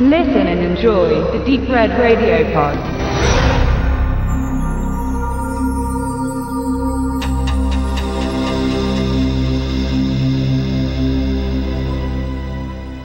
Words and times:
Listen 0.00 0.46
and 0.46 0.60
enjoy 0.60 1.08
the 1.32 1.44
Deep 1.44 1.68
Red 1.68 1.90
Radio 1.98 2.44
Pod. 2.52 2.78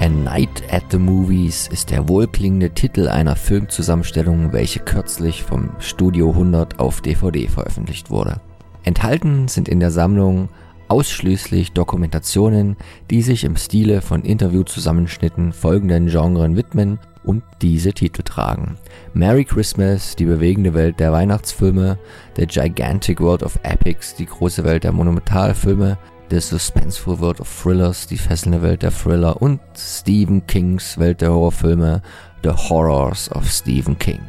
A 0.00 0.08
Night 0.08 0.64
at 0.68 0.82
the 0.90 0.98
Movies 0.98 1.68
ist 1.68 1.92
der 1.92 2.08
wohlklingende 2.08 2.70
Titel 2.70 3.06
einer 3.06 3.36
Filmzusammenstellung, 3.36 4.52
welche 4.52 4.80
kürzlich 4.80 5.44
vom 5.44 5.70
Studio 5.78 6.30
100 6.30 6.80
auf 6.80 7.02
DVD 7.02 7.46
veröffentlicht 7.46 8.10
wurde. 8.10 8.40
Enthalten 8.82 9.46
sind 9.46 9.68
in 9.68 9.78
der 9.78 9.92
Sammlung 9.92 10.48
ausschließlich 10.90 11.72
Dokumentationen, 11.72 12.76
die 13.10 13.22
sich 13.22 13.44
im 13.44 13.56
Stile 13.56 14.02
von 14.02 14.22
Interviewzusammenschnitten 14.22 15.52
folgenden 15.52 16.08
Genren 16.08 16.56
widmen 16.56 16.98
und 17.22 17.42
diese 17.62 17.92
Titel 17.92 18.22
tragen. 18.22 18.76
Merry 19.14 19.44
Christmas, 19.44 20.16
die 20.16 20.24
bewegende 20.24 20.74
Welt 20.74 20.98
der 20.98 21.12
Weihnachtsfilme, 21.12 21.98
The 22.36 22.46
Gigantic 22.46 23.20
World 23.20 23.42
of 23.42 23.58
Epics, 23.62 24.14
die 24.16 24.26
große 24.26 24.64
Welt 24.64 24.84
der 24.84 24.92
Monumentalfilme, 24.92 25.96
The 26.30 26.40
Suspenseful 26.40 27.20
World 27.20 27.40
of 27.40 27.62
Thrillers, 27.62 28.06
die 28.06 28.16
fesselnde 28.16 28.62
Welt 28.62 28.82
der 28.82 28.92
Thriller 28.92 29.40
und 29.40 29.60
Stephen 29.76 30.46
Kings 30.46 30.98
Welt 30.98 31.20
der 31.20 31.30
Horrorfilme, 31.30 32.02
The 32.42 32.50
Horrors 32.50 33.30
of 33.32 33.48
Stephen 33.48 33.98
King. 33.98 34.20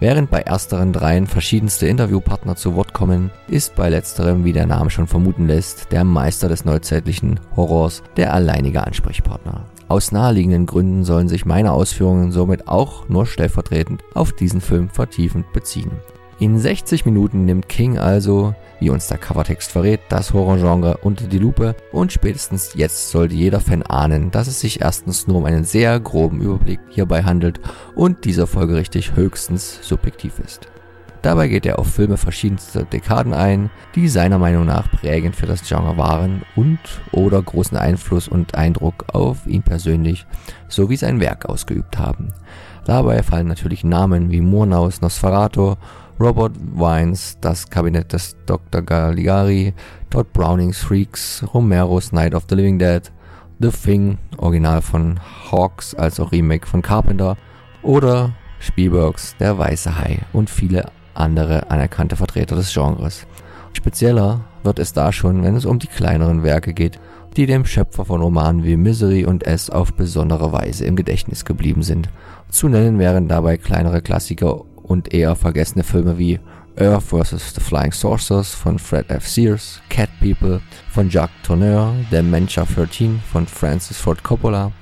Während 0.00 0.30
bei 0.30 0.42
ersteren 0.42 0.92
dreien 0.92 1.26
verschiedenste 1.26 1.88
Interviewpartner 1.88 2.54
zu 2.54 2.76
Wort 2.76 2.92
kommen, 2.92 3.30
ist 3.48 3.74
bei 3.74 3.88
letzterem, 3.88 4.44
wie 4.44 4.52
der 4.52 4.66
Name 4.66 4.90
schon 4.90 5.08
vermuten 5.08 5.48
lässt, 5.48 5.90
der 5.90 6.04
Meister 6.04 6.48
des 6.48 6.64
neuzeitlichen 6.64 7.40
Horrors 7.56 8.04
der 8.16 8.32
alleinige 8.32 8.86
Ansprechpartner. 8.86 9.64
Aus 9.88 10.12
naheliegenden 10.12 10.66
Gründen 10.66 11.04
sollen 11.04 11.28
sich 11.28 11.46
meine 11.46 11.72
Ausführungen 11.72 12.30
somit 12.30 12.68
auch 12.68 13.08
nur 13.08 13.26
stellvertretend 13.26 14.04
auf 14.14 14.32
diesen 14.32 14.60
Film 14.60 14.88
vertiefend 14.88 15.52
beziehen. 15.52 15.90
In 16.40 16.56
60 16.56 17.04
Minuten 17.04 17.46
nimmt 17.46 17.68
King 17.68 17.98
also, 17.98 18.54
wie 18.78 18.90
uns 18.90 19.08
der 19.08 19.18
Covertext 19.18 19.72
verrät, 19.72 19.98
das 20.08 20.32
Horrorgenre 20.32 20.98
unter 20.98 21.26
die 21.26 21.38
Lupe 21.38 21.74
und 21.90 22.12
spätestens 22.12 22.74
jetzt 22.74 23.10
sollte 23.10 23.34
jeder 23.34 23.58
Fan 23.58 23.82
ahnen, 23.82 24.30
dass 24.30 24.46
es 24.46 24.60
sich 24.60 24.80
erstens 24.80 25.26
nur 25.26 25.38
um 25.38 25.44
einen 25.46 25.64
sehr 25.64 25.98
groben 25.98 26.40
Überblick 26.40 26.78
hierbei 26.90 27.24
handelt 27.24 27.58
und 27.96 28.24
dieser 28.24 28.46
folgerichtig 28.46 29.16
höchstens 29.16 29.80
subjektiv 29.82 30.38
ist. 30.38 30.68
Dabei 31.22 31.48
geht 31.48 31.66
er 31.66 31.78
auf 31.78 31.88
Filme 31.88 32.16
verschiedenster 32.16 32.84
Dekaden 32.84 33.34
ein, 33.34 33.70
die 33.94 34.08
seiner 34.08 34.38
Meinung 34.38 34.66
nach 34.66 34.90
prägend 34.90 35.34
für 35.34 35.46
das 35.46 35.66
Genre 35.66 35.96
waren 35.96 36.42
und 36.54 36.78
oder 37.10 37.42
großen 37.42 37.76
Einfluss 37.76 38.28
und 38.28 38.54
Eindruck 38.54 39.06
auf 39.12 39.46
ihn 39.46 39.62
persönlich 39.62 40.26
sowie 40.68 40.96
sein 40.96 41.20
Werk 41.20 41.46
ausgeübt 41.46 41.98
haben. 41.98 42.32
Dabei 42.84 43.22
fallen 43.22 43.48
natürlich 43.48 43.84
Namen 43.84 44.30
wie 44.30 44.40
Murnaus 44.40 45.00
Nosferatu 45.00 45.74
Robert 46.20 46.56
Wines 46.74 47.36
Das 47.40 47.68
Kabinett 47.68 48.12
des 48.12 48.36
Dr. 48.46 48.82
Caligari, 48.82 49.72
Todd 50.10 50.32
Brownings 50.32 50.78
Freaks, 50.78 51.44
Romeros 51.54 52.12
Night 52.12 52.34
of 52.34 52.44
the 52.48 52.56
Living 52.56 52.78
Dead, 52.78 53.02
The 53.60 53.70
Thing, 53.70 54.18
Original 54.36 54.82
von 54.82 55.20
Hawks 55.50 55.94
als 55.94 56.18
auch 56.18 56.32
Remake 56.32 56.66
von 56.66 56.82
Carpenter 56.82 57.36
oder 57.82 58.32
Spielbergs 58.60 59.36
Der 59.38 59.58
Weiße 59.58 59.98
Hai 59.98 60.20
und 60.32 60.50
viele 60.50 60.86
andere 61.18 61.70
anerkannte 61.70 62.16
Vertreter 62.16 62.56
des 62.56 62.72
Genres. 62.72 63.26
Spezieller 63.72 64.40
wird 64.62 64.78
es 64.78 64.92
da 64.92 65.12
schon, 65.12 65.42
wenn 65.42 65.56
es 65.56 65.64
um 65.64 65.78
die 65.78 65.86
kleineren 65.86 66.42
Werke 66.42 66.72
geht, 66.72 66.98
die 67.36 67.46
dem 67.46 67.64
Schöpfer 67.64 68.04
von 68.04 68.20
Romanen 68.20 68.64
wie 68.64 68.76
Misery 68.76 69.24
und 69.24 69.46
S 69.46 69.70
auf 69.70 69.92
besondere 69.94 70.52
Weise 70.52 70.84
im 70.84 70.96
Gedächtnis 70.96 71.44
geblieben 71.44 71.82
sind. 71.82 72.08
Zu 72.48 72.68
nennen 72.68 72.98
wären 72.98 73.28
dabei 73.28 73.56
kleinere 73.58 74.00
Klassiker 74.00 74.62
und 74.82 75.12
eher 75.12 75.36
vergessene 75.36 75.84
Filme 75.84 76.18
wie 76.18 76.40
Earth 76.80 77.04
vs. 77.04 77.54
The 77.54 77.60
Flying 77.60 77.92
Saucers 77.92 78.54
von 78.54 78.78
Fred 78.78 79.10
F. 79.10 79.28
Sears, 79.28 79.80
Cat 79.88 80.08
People 80.20 80.60
von 80.90 81.10
Jacques 81.10 81.34
Tourneur, 81.42 81.94
Dementia 82.10 82.64
13 82.64 83.20
von 83.30 83.46
Francis 83.46 83.98
Ford 83.98 84.22
Coppola. 84.22 84.72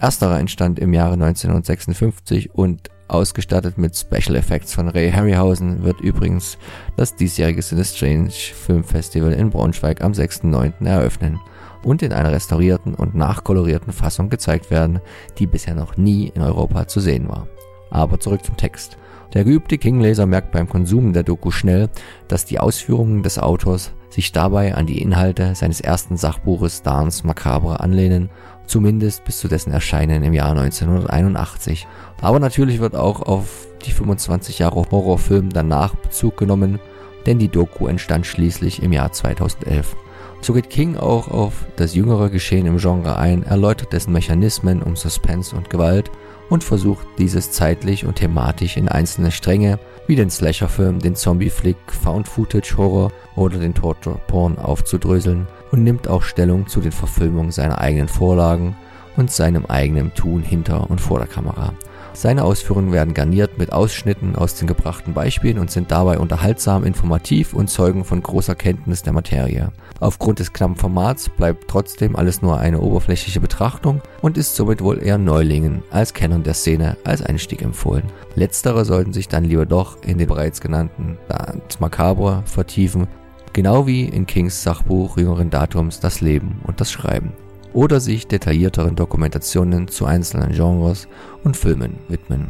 Ersterer 0.00 0.40
entstand 0.40 0.78
im 0.78 0.92
Jahre 0.92 1.14
1956 1.14 2.54
und 2.54 2.90
ausgestattet 3.10 3.78
mit 3.78 3.96
Special 3.96 4.36
Effects 4.36 4.74
von 4.74 4.88
Ray 4.88 5.10
Harryhausen 5.10 5.82
wird 5.82 6.00
übrigens 6.00 6.58
das 6.96 7.14
diesjährige 7.16 7.62
Strange 7.62 8.30
Film 8.30 8.84
Festival 8.84 9.32
in 9.32 9.50
Braunschweig 9.50 10.02
am 10.02 10.12
6.9. 10.12 10.86
eröffnen 10.86 11.40
und 11.82 12.02
in 12.02 12.12
einer 12.12 12.32
restaurierten 12.32 12.94
und 12.94 13.14
nachkolorierten 13.14 13.92
Fassung 13.92 14.28
gezeigt 14.30 14.70
werden, 14.70 15.00
die 15.38 15.46
bisher 15.46 15.74
noch 15.74 15.96
nie 15.96 16.28
in 16.28 16.42
Europa 16.42 16.86
zu 16.86 17.00
sehen 17.00 17.28
war. 17.28 17.46
Aber 17.90 18.20
zurück 18.20 18.44
zum 18.44 18.56
Text. 18.56 18.96
Der 19.34 19.44
geübte 19.44 19.78
King-Leser 19.78 20.26
merkt 20.26 20.50
beim 20.50 20.68
Konsum 20.68 21.12
der 21.12 21.22
Doku 21.22 21.50
schnell, 21.50 21.88
dass 22.26 22.44
die 22.44 22.58
Ausführungen 22.58 23.22
des 23.22 23.38
Autors 23.38 23.92
sich 24.08 24.32
dabei 24.32 24.74
an 24.74 24.86
die 24.86 25.00
Inhalte 25.00 25.54
seines 25.54 25.80
ersten 25.80 26.16
Sachbuches 26.16 26.82
Dance 26.82 27.24
Macabre 27.26 27.78
anlehnen, 27.78 28.28
zumindest 28.70 29.24
bis 29.24 29.38
zu 29.38 29.48
dessen 29.48 29.72
Erscheinen 29.72 30.22
im 30.22 30.32
Jahr 30.32 30.50
1981. 30.50 31.86
Aber 32.20 32.38
natürlich 32.38 32.80
wird 32.80 32.94
auch 32.94 33.20
auf 33.22 33.66
die 33.84 33.92
25 33.92 34.60
Jahre 34.60 34.86
Horrorfilm 34.90 35.50
danach 35.50 35.94
Bezug 35.96 36.36
genommen, 36.36 36.78
denn 37.26 37.38
die 37.38 37.48
Doku 37.48 37.86
entstand 37.86 38.26
schließlich 38.26 38.82
im 38.82 38.92
Jahr 38.92 39.12
2011. 39.12 39.96
So 40.42 40.54
geht 40.54 40.70
King 40.70 40.96
auch 40.96 41.28
auf 41.28 41.66
das 41.76 41.94
jüngere 41.94 42.30
Geschehen 42.30 42.66
im 42.66 42.78
Genre 42.78 43.16
ein, 43.16 43.42
erläutert 43.42 43.92
dessen 43.92 44.12
Mechanismen 44.12 44.82
um 44.82 44.96
Suspense 44.96 45.54
und 45.54 45.68
Gewalt 45.68 46.10
und 46.48 46.64
versucht 46.64 47.06
dieses 47.18 47.50
zeitlich 47.52 48.06
und 48.06 48.16
thematisch 48.16 48.76
in 48.76 48.88
einzelne 48.88 49.32
Stränge 49.32 49.78
wie 50.06 50.16
den 50.16 50.30
Slasher-Film, 50.30 50.98
den 50.98 51.14
Zombie-Flick, 51.14 51.76
Found-Footage-Horror 52.02 53.12
oder 53.40 53.58
den 53.58 53.74
Torture-Porn 53.74 54.58
aufzudröseln 54.58 55.48
und 55.72 55.82
nimmt 55.82 56.08
auch 56.08 56.22
Stellung 56.22 56.66
zu 56.66 56.80
den 56.80 56.92
Verfilmungen 56.92 57.50
seiner 57.50 57.78
eigenen 57.80 58.08
Vorlagen 58.08 58.76
und 59.16 59.30
seinem 59.30 59.64
eigenen 59.66 60.14
Tun 60.14 60.42
hinter 60.42 60.90
und 60.90 61.00
vor 61.00 61.18
der 61.18 61.28
Kamera. 61.28 61.72
Seine 62.12 62.44
Ausführungen 62.44 62.92
werden 62.92 63.14
garniert 63.14 63.56
mit 63.56 63.72
Ausschnitten 63.72 64.34
aus 64.34 64.56
den 64.56 64.66
gebrachten 64.66 65.14
Beispielen 65.14 65.58
und 65.58 65.70
sind 65.70 65.90
dabei 65.90 66.18
unterhaltsam, 66.18 66.84
informativ 66.84 67.54
und 67.54 67.70
zeugen 67.70 68.04
von 68.04 68.22
großer 68.22 68.56
Kenntnis 68.56 69.02
der 69.02 69.12
Materie. 69.12 69.72
Aufgrund 70.00 70.40
des 70.40 70.52
knappen 70.52 70.76
Formats 70.76 71.28
bleibt 71.28 71.68
trotzdem 71.68 72.16
alles 72.16 72.42
nur 72.42 72.58
eine 72.58 72.80
oberflächliche 72.80 73.40
Betrachtung 73.40 74.02
und 74.22 74.36
ist 74.36 74.56
somit 74.56 74.82
wohl 74.82 75.02
eher 75.02 75.18
Neulingen 75.18 75.82
als 75.90 76.12
Kennern 76.12 76.42
der 76.42 76.54
Szene 76.54 76.96
als 77.04 77.22
Einstieg 77.22 77.62
empfohlen. 77.62 78.04
Letztere 78.34 78.84
sollten 78.84 79.12
sich 79.12 79.28
dann 79.28 79.44
lieber 79.44 79.64
doch 79.64 80.02
in 80.02 80.18
den 80.18 80.28
bereits 80.28 80.60
genannten 80.60 81.16
Dance 81.28 81.78
Macabre 81.78 82.42
vertiefen, 82.44 83.06
genau 83.52 83.86
wie 83.86 84.04
in 84.04 84.26
Kings 84.26 84.62
Sachbuch 84.62 85.16
jüngeren 85.16 85.50
Datums 85.50 86.00
Das 86.00 86.20
Leben 86.20 86.60
und 86.66 86.80
das 86.80 86.90
Schreiben 86.90 87.32
oder 87.72 88.00
sich 88.00 88.26
detaillierteren 88.26 88.96
Dokumentationen 88.96 89.88
zu 89.88 90.04
einzelnen 90.04 90.52
Genres 90.52 91.08
und 91.44 91.56
Filmen 91.56 91.98
widmen. 92.08 92.48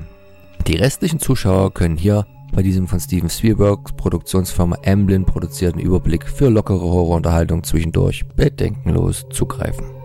Die 0.66 0.76
restlichen 0.76 1.20
Zuschauer 1.20 1.72
können 1.74 1.96
hier 1.96 2.26
bei 2.52 2.62
diesem 2.62 2.88
von 2.88 3.00
Steven 3.00 3.30
Spielbergs 3.30 3.92
Produktionsfirma 3.92 4.78
Amblin 4.84 5.24
produzierten 5.24 5.80
Überblick 5.80 6.26
für 6.26 6.48
lockere 6.48 6.80
Horrorunterhaltung 6.80 7.62
zwischendurch 7.62 8.26
bedenkenlos 8.36 9.26
zugreifen. 9.30 9.99